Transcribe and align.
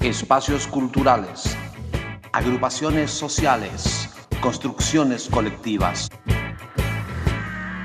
espacios 0.00 0.66
culturales, 0.66 1.54
agrupaciones 2.32 3.10
sociales, 3.10 4.08
construcciones 4.40 5.28
colectivas. 5.28 6.08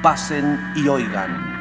Pasen 0.02 0.58
y 0.78 0.88
oigan. 0.88 1.54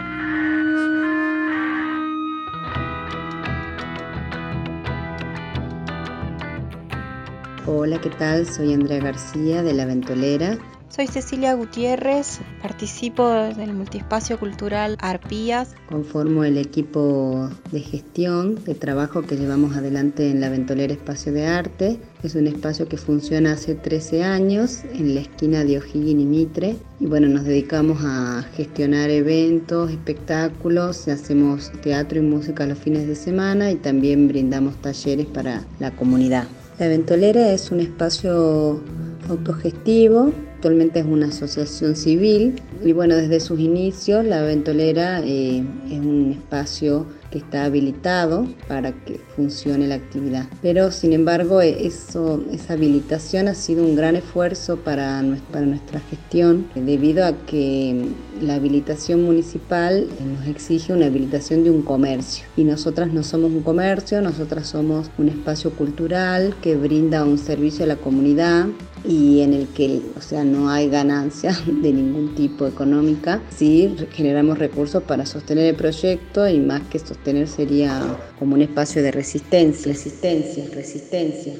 Hola, 7.66 8.00
¿qué 8.00 8.10
tal? 8.10 8.46
Soy 8.46 8.74
Andrea 8.74 9.00
García 9.00 9.62
de 9.64 9.74
La 9.74 9.86
Ventolera 9.86 10.56
soy 10.94 11.08
Cecilia 11.08 11.54
Gutiérrez, 11.54 12.38
participo 12.62 13.28
del 13.28 13.74
multiespacio 13.74 14.38
cultural 14.38 14.96
Arpías. 15.00 15.74
Conformo 15.88 16.44
el 16.44 16.56
equipo 16.56 17.50
de 17.72 17.80
gestión 17.80 18.62
de 18.64 18.76
trabajo 18.76 19.22
que 19.22 19.36
llevamos 19.36 19.76
adelante 19.76 20.30
en 20.30 20.40
la 20.40 20.50
Ventolera 20.50 20.92
Espacio 20.92 21.32
de 21.32 21.46
Arte. 21.46 21.98
Es 22.22 22.36
un 22.36 22.46
espacio 22.46 22.86
que 22.88 22.96
funciona 22.96 23.54
hace 23.54 23.74
13 23.74 24.22
años 24.22 24.84
en 24.92 25.16
la 25.16 25.22
esquina 25.22 25.64
de 25.64 25.78
O'Higgins 25.78 26.22
y 26.22 26.26
Mitre. 26.26 26.76
Y 27.00 27.06
bueno, 27.06 27.26
nos 27.26 27.42
dedicamos 27.42 27.98
a 28.04 28.44
gestionar 28.54 29.10
eventos, 29.10 29.90
espectáculos, 29.90 31.08
hacemos 31.08 31.72
teatro 31.82 32.20
y 32.20 32.22
música 32.22 32.66
los 32.66 32.78
fines 32.78 33.08
de 33.08 33.16
semana 33.16 33.72
y 33.72 33.76
también 33.76 34.28
brindamos 34.28 34.76
talleres 34.76 35.26
para 35.26 35.64
la 35.80 35.90
comunidad. 35.90 36.46
La 36.78 36.86
Ventolera 36.86 37.52
es 37.52 37.72
un 37.72 37.80
espacio 37.80 38.80
autogestivo 39.28 40.32
actualmente 40.64 41.00
es 41.00 41.04
una 41.04 41.26
asociación 41.26 41.94
civil 41.94 42.54
y 42.82 42.92
bueno, 42.92 43.16
desde 43.16 43.38
sus 43.38 43.60
inicios 43.60 44.24
la 44.24 44.40
ventolera 44.40 45.20
eh, 45.20 45.62
es 45.90 45.98
un 45.98 46.38
espacio 46.38 47.04
que 47.34 47.38
está 47.40 47.64
habilitado 47.64 48.46
para 48.68 48.92
que 48.92 49.18
funcione 49.34 49.88
la 49.88 49.96
actividad. 49.96 50.46
Pero 50.62 50.92
sin 50.92 51.12
embargo, 51.12 51.60
e, 51.60 51.84
eso, 51.84 52.40
esa 52.52 52.74
habilitación 52.74 53.48
ha 53.48 53.54
sido 53.54 53.82
un 53.84 53.96
gran 53.96 54.14
esfuerzo 54.14 54.76
para, 54.76 55.20
para 55.50 55.66
nuestra 55.66 55.98
gestión 55.98 56.68
debido 56.76 57.26
a 57.26 57.32
que 57.32 58.06
la 58.40 58.54
habilitación 58.54 59.24
municipal 59.24 60.06
nos 60.24 60.46
exige 60.46 60.92
una 60.92 61.06
habilitación 61.06 61.64
de 61.64 61.70
un 61.70 61.82
comercio 61.82 62.44
y 62.56 62.62
nosotras 62.62 63.12
no 63.12 63.24
somos 63.24 63.50
un 63.50 63.62
comercio, 63.62 64.22
nosotras 64.22 64.68
somos 64.68 65.10
un 65.18 65.28
espacio 65.28 65.72
cultural 65.72 66.54
que 66.62 66.76
brinda 66.76 67.24
un 67.24 67.38
servicio 67.38 67.84
a 67.84 67.88
la 67.88 67.96
comunidad 67.96 68.66
y 69.04 69.40
en 69.40 69.52
el 69.52 69.68
que, 69.68 70.00
o 70.16 70.20
sea, 70.20 70.44
no 70.44 70.70
hay 70.70 70.88
ganancia 70.88 71.56
de 71.66 71.92
ningún 71.92 72.34
tipo 72.34 72.66
económica. 72.66 73.42
Sí 73.50 73.94
generamos 74.12 74.58
recursos 74.58 75.02
para 75.02 75.26
sostener 75.26 75.66
el 75.66 75.74
proyecto 75.74 76.48
y 76.48 76.60
más 76.60 76.82
que 76.82 76.98
sostener 76.98 77.23
sería 77.46 78.02
como 78.38 78.54
un 78.54 78.62
espacio 78.62 79.02
de 79.02 79.10
resistencia, 79.10 79.90
resistencia, 79.92 80.64
resistencia. 80.74 81.54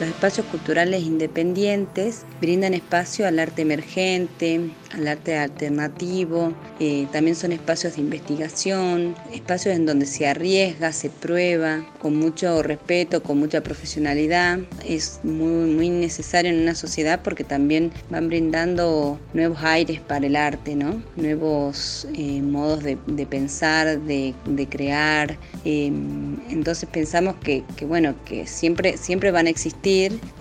Los 0.00 0.08
espacios 0.08 0.46
culturales 0.46 1.02
independientes 1.02 2.24
brindan 2.40 2.72
espacio 2.72 3.26
al 3.26 3.38
arte 3.38 3.62
emergente, 3.62 4.70
al 4.92 5.08
arte 5.08 5.36
alternativo, 5.36 6.52
eh, 6.80 7.06
también 7.12 7.36
son 7.36 7.52
espacios 7.52 7.96
de 7.96 8.02
investigación, 8.02 9.14
espacios 9.32 9.74
en 9.74 9.86
donde 9.86 10.06
se 10.06 10.26
arriesga, 10.26 10.92
se 10.92 11.10
prueba, 11.10 11.84
con 12.00 12.16
mucho 12.16 12.62
respeto, 12.62 13.22
con 13.22 13.38
mucha 13.38 13.62
profesionalidad. 13.62 14.58
Es 14.86 15.20
muy, 15.22 15.70
muy 15.70 15.90
necesario 15.90 16.50
en 16.50 16.60
una 16.60 16.74
sociedad 16.74 17.20
porque 17.22 17.44
también 17.44 17.92
van 18.10 18.28
brindando 18.28 19.18
nuevos 19.34 19.58
aires 19.62 20.00
para 20.00 20.26
el 20.26 20.36
arte, 20.36 20.74
¿no? 20.74 21.02
nuevos 21.16 22.06
eh, 22.14 22.40
modos 22.42 22.82
de, 22.82 22.96
pensar, 23.26 24.00
de, 24.00 24.34
crear. 24.68 25.38
Em, 25.64 26.36
entonces 26.50 26.88
pensamos 26.90 27.36
que, 27.36 27.64
que, 27.76 27.84
bueno, 27.84 28.14
que 28.24 28.46
siempre, 28.46 28.96
siempre 28.96 29.30
van 29.30 29.46
a 29.46 29.50
existir 29.50 29.88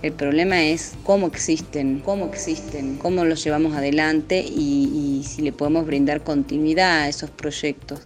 el 0.01 0.13
problema 0.13 0.63
es 0.63 0.93
cómo 1.03 1.27
existen, 1.27 1.99
cómo 1.99 2.25
existen, 2.25 2.97
cómo 2.97 3.25
los 3.25 3.43
llevamos 3.43 3.75
adelante 3.75 4.36
y, 4.45 5.23
si 5.27 5.41
le 5.41 5.51
podemos 5.51 5.85
brindar 5.85 6.23
continuidad 6.23 7.01
a 7.01 7.07
esos 7.07 7.29
proyectos. 7.29 8.01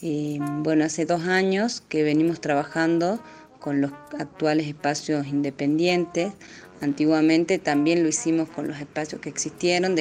Eh, 0.00 0.38
bueno, 0.40 0.84
hace 0.84 1.06
dos 1.06 1.22
años 1.26 1.82
que 1.88 2.02
venimos 2.02 2.40
trabajando 2.40 3.20
con 3.58 3.80
los 3.80 3.92
actuales 4.18 4.66
espacios 4.66 5.26
independientes. 5.26 6.32
Antiguamente 6.80 7.58
también 7.58 8.02
lo 8.02 8.08
hicimos 8.08 8.48
con 8.48 8.68
los 8.68 8.78
espacios 8.78 9.20
que 9.20 9.28
existieron, 9.28 9.96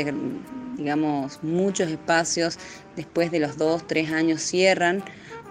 digamos, 0.77 1.39
muchos 1.41 1.89
espacios 1.89 2.59
después 2.95 3.31
de 3.31 3.39
los 3.39 3.57
dos, 3.57 3.87
tres 3.87 4.11
años 4.11 4.41
cierran 4.41 5.03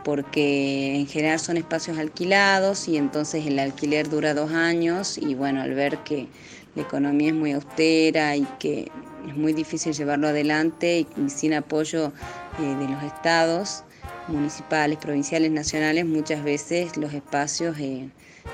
porque 0.07 0.95
en 0.95 1.09
general 1.09 1.41
son 1.41 1.57
espacios 1.57 1.99
alquilados 1.99 2.87
y 2.87 2.97
entonces 2.97 3.45
el 3.45 3.59
alquiler 3.59 4.09
dura 4.09 4.35
dos 4.35 4.53
años 4.53 5.19
y 5.19 5.35
bueno, 5.35 5.61
al 5.63 5.75
ver 5.75 5.99
que 6.05 6.29
la 6.77 6.83
economía 6.83 7.31
es 7.31 7.35
muy 7.35 7.53
austera 7.53 8.37
y 8.37 8.47
que 8.59 8.91
es 9.27 9.37
muy 9.37 9.53
difícil 9.53 9.93
llevarlo 9.93 10.29
adelante 10.29 11.07
y 11.17 11.31
sin 11.31 11.55
apoyo 11.55 12.13
eh, 12.61 12.63
de 12.63 12.89
los 12.89 13.03
estados 13.03 13.83
municipales, 14.29 14.99
provinciales, 14.99 15.51
nacionales, 15.51 16.07
muchas 16.07 16.45
veces 16.45 16.97
los 16.97 17.13
espacios 17.13 17.77
eh, 17.79 18.09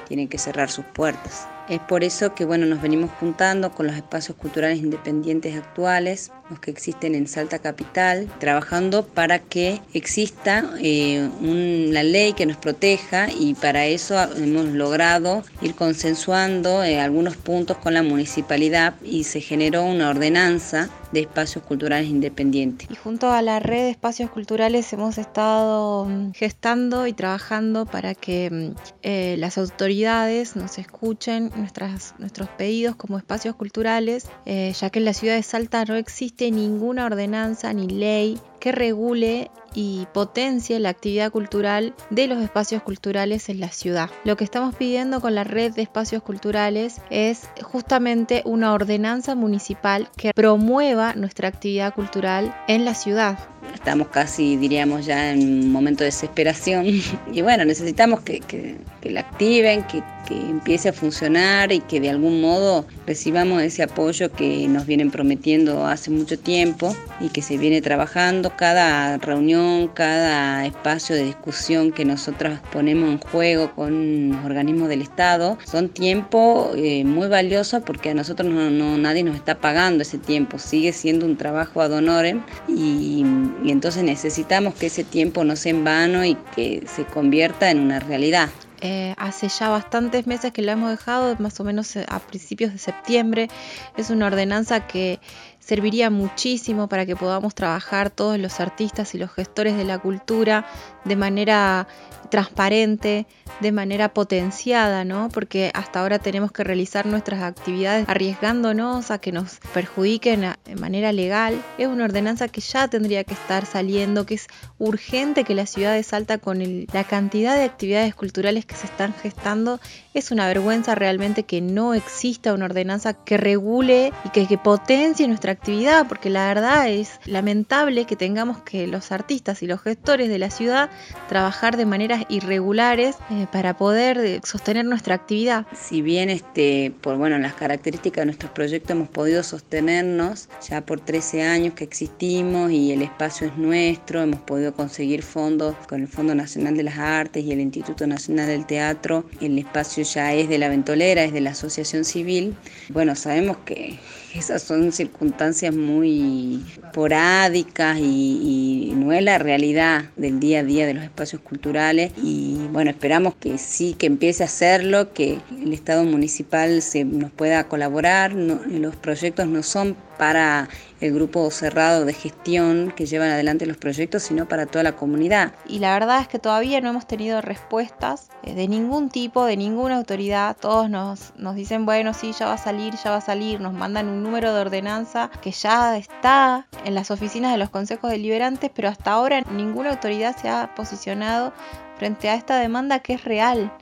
tienen 0.09 0.29
que 0.29 0.39
cerrar 0.39 0.71
sus 0.71 0.85
puertas. 0.87 1.47
Es 1.69 1.79
por 1.81 2.03
eso 2.03 2.35
que 2.35 2.45
bueno, 2.45 2.67
nos 2.67 2.83
venimos 2.83 3.11
juntando 3.21 3.71
con 3.71 3.87
los 3.87 3.97
espacios 3.97 4.37
culturales 4.37 4.79
independientes 4.79 5.57
actuales, 5.57 6.33
los 6.51 6.59
que 6.59 6.71
existen 6.71 7.15
en 7.15 7.29
Salta 7.29 7.61
Capital, 7.61 8.29
trabajando 8.41 9.07
para 9.07 9.39
que 9.39 9.81
exista 9.95 10.69
eh, 10.81 11.29
una 11.41 12.03
ley 12.03 12.33
que 12.33 12.47
nos 12.47 12.57
proteja 12.57 13.29
y 13.31 13.55
para 13.55 13.87
eso 13.87 14.21
hemos 14.37 14.67
logrado 14.67 15.45
ir 15.61 15.75
consensuando 15.75 16.83
eh, 16.83 17.01
algunos 17.01 17.37
puntos 17.37 17.77
con 17.77 17.95
la 17.95 18.03
municipalidad 18.03 18.95
y 19.03 19.25
se 19.25 19.41
generó 19.41 19.85
una 19.85 20.11
ordenanza 20.11 20.91
de 21.13 21.21
espacios 21.21 21.65
culturales 21.65 22.09
independientes. 22.09 22.89
Y 22.91 22.97
junto 22.97 23.31
a 23.31 23.43
la 23.43 23.61
red 23.61 23.85
de 23.85 23.91
espacios 23.91 24.31
culturales 24.31 24.93
hemos 24.93 25.19
estado 25.19 26.07
mm, 26.07 26.33
gestando 26.33 27.07
y 27.07 27.13
trabajando 27.13 27.87
para 27.87 28.15
que 28.15 28.51
mm, 28.51 28.77
eh, 29.03 29.37
las 29.39 29.59
autoridades 29.59 30.57
nos 30.57 30.79
escuchen 30.79 31.51
nuestras, 31.57 32.15
nuestros 32.19 32.49
pedidos 32.49 32.97
como 32.97 33.19
espacios 33.19 33.55
culturales, 33.55 34.27
eh, 34.47 34.73
ya 34.79 34.91
que 34.91 34.99
en 34.99 35.05
la 35.05 35.13
ciudad 35.13 35.35
de 35.35 35.43
Salta 35.43 35.85
no 35.85 35.95
existe 35.95 36.51
ninguna 36.51 37.07
ordenanza 37.07 37.73
ni 37.73 37.89
ley 37.89 38.41
que 38.63 38.71
regule 38.71 39.51
y 39.75 40.07
potencie 40.15 40.79
la 40.79 40.91
actividad 40.91 41.33
cultural 41.33 41.95
de 42.11 42.29
los 42.29 42.41
espacios 42.41 42.81
culturales 42.85 43.49
en 43.49 43.59
la 43.59 43.71
ciudad. 43.73 44.09
Lo 44.23 44.37
que 44.37 44.45
estamos 44.45 44.77
pidiendo 44.77 45.21
con 45.21 45.35
la 45.35 45.43
red 45.43 45.73
de 45.73 45.83
espacios 45.83 46.23
culturales 46.23 47.01
es 47.11 47.49
justamente 47.65 48.43
una 48.45 48.73
ordenanza 48.73 49.35
municipal 49.35 50.09
que 50.17 50.33
promueva 50.33 51.15
nuestra 51.15 51.49
actividad 51.49 51.93
cultural 51.93 52.55
en 52.69 52.85
la 52.85 52.95
ciudad. 52.95 53.52
Estamos 53.75 54.09
casi, 54.09 54.57
diríamos, 54.57 55.07
ya 55.07 55.33
en 55.33 55.41
un 55.65 55.73
momento 55.73 56.05
de 56.05 56.07
desesperación. 56.07 56.87
Y 57.33 57.41
bueno, 57.41 57.65
necesitamos 57.65 58.21
que, 58.21 58.41
que, 58.41 58.77
la 59.11 59.21
activen, 59.21 59.85
que, 59.85 60.03
que 60.27 60.35
empiece 60.35 60.91
a 60.91 60.93
funcionar 60.93 61.73
y 61.73 61.81
que 61.81 61.99
de 61.99 62.11
algún 62.11 62.41
modo 62.41 62.87
recibamos 63.07 63.63
ese 63.63 63.83
apoyo 63.83 64.31
que 64.31 64.69
nos 64.69 64.87
vienen 64.87 65.11
prometiendo 65.11 65.87
hace 65.87 66.11
mucho 66.11 66.39
tiempo 66.39 66.95
y 67.21 67.31
que 67.31 67.41
se 67.41 67.57
viene 67.57 67.81
trabajando. 67.81 68.53
Cada 68.57 69.17
reunión 69.19 69.63
cada 69.89 70.67
espacio 70.67 71.17
de 71.17 71.25
discusión 71.25 71.93
que 71.93 72.05
nosotros 72.05 72.59
ponemos 72.73 73.11
en 73.11 73.19
juego 73.19 73.73
con 73.75 74.31
los 74.31 74.45
organismos 74.45 74.89
del 74.89 75.03
Estado, 75.03 75.59
son 75.65 75.89
tiempo 75.89 76.73
eh, 76.77 77.05
muy 77.05 77.29
valioso 77.29 77.83
porque 77.83 78.11
a 78.11 78.15
nosotros 78.15 78.49
no, 78.51 78.99
nadie 78.99 79.23
nos 79.23 79.37
está 79.37 79.57
pagando 79.59 80.03
ese 80.03 80.19
tiempo, 80.19 80.59
sigue 80.59 80.93
siendo 80.93 81.27
un 81.27 81.37
trabajo 81.37 81.81
ad 81.81 81.93
honorem 81.93 82.43
y, 82.69 83.25
entonces 83.71 84.03
necesitamos 84.03 84.75
que 84.75 84.87
ese 84.87 85.05
tiempo 85.05 85.45
no 85.45 85.57
sea 85.57 85.71
en 85.71 85.85
vano 85.85 86.25
y 86.25 86.37
que 86.55 86.85
se 86.87 87.05
convierta 87.05 87.71
en 87.71 87.81
una 87.81 88.01
realidad. 88.01 88.49
Eh, 88.85 89.15
hace 89.17 89.49
ya 89.49 89.69
bastantes 89.69 90.27
meses 90.27 90.53
que 90.53 90.61
la 90.61 90.73
hemos 90.73 90.91
dejado, 90.91 91.37
más 91.39 91.61
o 91.61 91.65
menos 91.65 91.97
a 91.97 92.19
principios 92.19 92.73
de 92.73 92.79
septiembre. 92.79 93.49
Es 93.97 94.11
una 94.11 94.27
ordenanza 94.27 94.89
que 94.89 95.21
serviría 95.63 96.11
muchísimo 96.11 96.89
para 96.89 97.07
que 97.07 97.17
podamos 97.17 97.55
trabajar 97.55 98.11
todos 98.11 98.39
los 98.39 98.61
artistas 98.61 99.15
y 99.15 99.19
los 99.19 99.33
gestores 99.33 99.77
de 99.77 99.85
la 99.85 99.99
cultura 99.99 100.67
de 101.05 101.17
manera 101.17 101.87
transparente, 102.33 103.27
de 103.61 103.73
manera 103.73 104.15
potenciada, 104.15 105.05
¿no? 105.05 105.29
Porque 105.29 105.71
hasta 105.75 106.01
ahora 106.01 106.19
tenemos 106.19 106.51
que 106.51 106.65
realizar 106.65 107.05
nuestras 107.05 107.43
actividades 107.43 108.09
arriesgándonos 108.09 109.11
a 109.11 109.19
que 109.19 109.33
nos 109.33 109.61
perjudiquen 109.75 110.55
de 110.65 110.77
manera 110.77 111.13
legal. 111.13 111.61
Es 111.77 111.89
una 111.89 112.05
ordenanza 112.05 112.49
que 112.49 112.63
ya 112.63 112.89
tendría 112.89 113.23
que 113.25 113.35
estar 113.35 113.67
saliendo, 113.67 114.25
que 114.25 114.37
es 114.37 114.47
urgente 114.79 115.45
que 115.45 115.55
la 115.55 115.67
ciudad 115.67 115.93
de 115.93 116.03
Salta 116.03 116.39
con 116.39 116.87
la 116.91 117.05
cantidad 117.05 117.55
de 117.55 117.65
actividades 117.65 118.15
culturales 118.15 118.65
que 118.65 118.77
se 118.77 118.87
están 118.87 119.13
gestando, 119.13 119.79
es 120.15 120.31
una 120.31 120.47
vergüenza 120.47 120.95
realmente 120.95 121.43
que 121.43 121.61
no 121.61 121.93
exista 121.93 122.55
una 122.55 122.65
ordenanza 122.65 123.13
que 123.13 123.37
regule 123.37 124.11
y 124.25 124.47
que 124.47 124.57
potencie 124.57 125.29
nuestra 125.29 125.52
nuestra 125.53 125.73
actividad, 125.73 126.09
porque 126.09 126.31
la 126.31 126.49
verdad 126.49 126.89
es 126.89 127.21
lamentable 127.27 128.05
que 128.05 128.17
tengamos 128.17 128.63
que 128.63 128.87
los 128.87 129.13
artistas 129.13 129.63
y 129.63 129.67
los 129.67 129.83
gestores 129.83 130.29
de 130.29 130.39
la 130.39 130.51
ciudad 130.51 130.91
trabajar 131.29 131.77
de 131.77 131.85
maneras 131.85 132.25
irregulares 132.29 133.17
eh, 133.31 133.47
para 133.53 133.77
poder 133.77 134.19
eh, 134.19 134.41
sostener 134.45 134.85
nuestra 134.85 135.15
actividad. 135.15 135.67
Si 135.75 136.01
bien 136.01 136.31
este, 136.31 136.93
por 137.01 137.17
bueno, 137.17 137.39
las 137.39 137.55
características 137.55 138.23
de 138.23 138.27
nuestros 138.27 138.53
proyectos 138.53 138.93
hemos 138.93 139.09
podido 139.09 139.43
sostenernos 139.43 140.49
ya 140.69 140.81
por 140.81 141.01
13 141.01 141.43
años 141.43 141.75
que 141.75 141.85
existimos 141.85 142.71
y 142.71 142.93
el 142.93 143.03
espacio 143.03 143.49
es 143.49 143.57
nuestro, 143.57 144.23
hemos 144.23 144.41
podido 144.41 144.73
conseguir 144.75 145.23
fondos 145.23 145.77
con 145.89 146.01
el 146.01 146.09
Fondo 146.09 146.35
Nacional 146.35 146.77
de 146.77 146.85
las 146.85 146.99
Artes 146.99 147.45
y 147.45 147.53
el 147.53 147.61
Instituto 147.61 148.07
Nacional 148.07 148.47
del 148.47 148.67
Teatro, 148.67 149.25
el 149.41 149.59
espacio 149.59 150.03
ya 150.05 150.33
es 150.33 150.49
de 150.49 150.59
la 150.59 150.69
ventolera, 150.69 151.25
es 151.25 151.33
de 151.33 151.41
la 151.41 151.51
asociación 151.51 152.05
civil. 152.05 152.57
Bueno, 152.89 153.15
sabemos 153.15 153.59
que 153.65 153.99
esas 154.35 154.63
son 154.63 154.93
circunstancias 154.93 155.75
muy 155.75 156.65
porádicas 156.93 157.99
y, 157.99 158.93
no 158.97 159.13
es 159.13 159.23
la 159.23 159.39
realidad 159.39 160.05
del 160.17 160.39
día 160.39 160.61
a 160.61 160.63
día 160.63 160.87
de 160.87 160.95
los 160.95 161.03
espacios 161.03 161.41
culturales 161.43 162.13
y 162.23 162.57
bueno, 162.71 162.91
esperamos 162.91 163.35
que 163.35 163.59
sí, 163.59 163.95
que 163.95 164.07
empiece 164.07 164.43
a 164.43 164.47
hacerlo, 164.47 165.13
que 165.13 165.41
el 165.61 165.73
Estado 165.73 166.05
municipal 166.05 166.83
se 166.83 167.05
nos 167.05 167.31
pueda 167.31 167.65
colaborar, 167.65 168.33
los 168.33 168.95
proyectos 168.97 169.47
no 169.49 169.63
son 169.63 169.97
para 170.19 170.69
el 171.01 171.13
grupo 171.13 171.51
cerrado 171.51 172.05
de 172.05 172.13
gestión 172.13 172.93
que 172.95 173.07
llevan 173.07 173.31
adelante 173.31 173.67
los 173.67 173.77
proyectos, 173.77 174.23
sino 174.23 174.47
para 174.47 174.67
toda 174.67 174.85
la 174.85 174.93
comunidad. 174.93 175.53
Y 175.67 175.81
la 175.81 175.95
verdad 175.95 176.21
es 176.21 176.29
que 176.29 176.39
todavía 176.39 176.81
no 176.81 176.91
hemos 176.91 177.09
tenido 177.09 177.41
respuestas 177.41 178.29
eh, 178.45 178.55
de 178.55 178.69
ningún 178.69 179.11
tipo, 179.11 179.45
de 179.45 179.57
ninguna 179.57 179.97
autoridad. 179.97 180.57
Todos 180.59 180.89
nos, 180.89 181.33
nos 181.37 181.57
dicen, 181.57 181.87
bueno, 181.87 182.15
sí, 182.15 182.33
ya 182.39 182.47
va 182.47 182.53
a 182.53 182.59
salir, 182.59 182.95
ya 183.03 183.11
va 183.11 183.17
a 183.17 183.21
salir. 183.21 183.61
Nos 183.61 183.73
mandan 183.73 184.07
un 184.09 184.22
número 184.23 184.55
de 184.55 184.61
ordenanza 184.61 185.31
que 185.41 185.51
ya 185.51 185.97
está 185.97 186.67
en 186.85 186.95
las 186.95 187.11
oficinas 187.11 187.53
de 187.53 187.59
los 187.59 187.71
consejos 187.71 188.11
deliberantes, 188.11 188.71
pero 188.75 188.89
hasta 188.89 189.13
ahora 189.13 189.43
ninguna 189.51 189.91
autoridad 189.91 190.37
se 190.37 190.49
ha 190.49 190.75
posicionado 190.75 191.53
frente 191.99 192.29
a 192.29 192.35
esta 192.35 192.59
demanda 192.59 193.01
que 193.01 193.15
es 193.15 193.25
real 193.25 193.73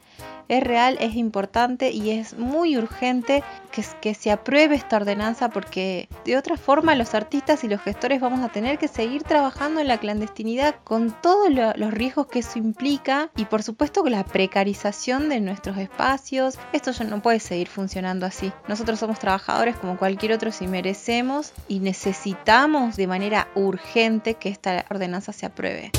es 0.50 0.64
real, 0.64 0.96
es 1.00 1.14
importante 1.14 1.92
y 1.92 2.10
es 2.10 2.36
muy 2.36 2.76
urgente 2.76 3.44
que, 3.70 4.14
se 4.14 4.32
apruebe 4.32 4.74
esta 4.74 4.96
ordenanza 4.96 5.48
porque 5.48 6.08
de 6.24 6.36
otra 6.36 6.56
forma 6.56 6.96
los 6.96 7.14
artistas 7.14 7.62
y 7.62 7.68
los 7.68 7.80
gestores 7.80 8.20
vamos 8.20 8.40
a 8.40 8.50
tener 8.50 8.76
que 8.76 8.88
seguir 8.88 9.22
trabajando 9.22 9.80
en 9.80 9.86
la 9.86 9.98
clandestinidad 9.98 10.74
con 10.82 11.14
todos 11.22 11.48
los 11.50 11.94
riesgos 11.94 12.26
que 12.26 12.40
eso 12.40 12.58
implica 12.58 13.30
y 13.36 13.44
por 13.44 13.62
supuesto 13.62 14.02
con 14.02 14.10
la 14.10 14.24
precarización 14.24 15.28
de 15.28 15.40
nuestros 15.40 15.78
espacios. 15.78 16.58
Esto 16.72 16.90
ya 16.90 17.04
no 17.04 17.22
puede 17.22 17.38
seguir 17.38 17.68
funcionando 17.68 18.26
así. 18.26 18.52
Nosotros 18.66 18.98
somos 18.98 19.20
trabajadores 19.20 19.76
como 19.76 19.96
cualquier 19.96 20.32
otro 20.32 20.50
si 20.50 20.66
merecemos 20.66 21.52
y 21.68 21.78
necesitamos 21.78 22.96
de 22.96 23.06
manera 23.06 23.48
urgente 23.54 24.34
que 24.34 24.48
esta 24.48 24.84
ordenanza 24.90 25.32
se 25.32 25.46
apruebe 25.46 25.92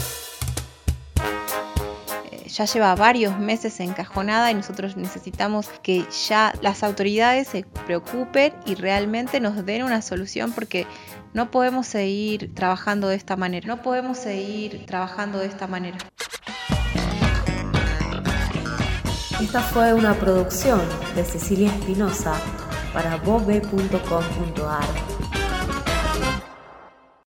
ya 2.51 2.65
lleva 2.65 2.95
varios 2.95 3.39
meses 3.39 3.79
encajonada 3.79 4.51
y 4.51 4.53
nosotros 4.53 4.97
necesitamos 4.97 5.69
que 5.81 6.05
ya 6.27 6.53
las 6.61 6.83
autoridades 6.83 7.47
se 7.47 7.65
preocupen 7.85 8.53
y 8.65 8.75
realmente 8.75 9.39
nos 9.39 9.65
den 9.65 9.83
una 9.83 10.01
solución 10.01 10.51
porque 10.51 10.85
no 11.33 11.49
podemos 11.49 11.87
seguir 11.87 12.53
trabajando 12.53 13.07
de 13.07 13.15
esta 13.15 13.35
manera. 13.35 13.67
No 13.67 13.81
podemos 13.81 14.17
seguir 14.17 14.85
trabajando 14.85 15.39
de 15.39 15.47
esta 15.47 15.67
manera. 15.67 15.97
Esta 19.41 19.61
fue 19.61 19.93
una 19.93 20.13
producción 20.13 20.81
de 21.15 21.23
Cecilia 21.23 21.69
Espinosa 21.69 22.33
para 22.93 23.15
bobe.com.ar. 23.17 25.40